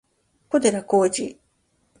[0.49, 1.37] 小寺浩二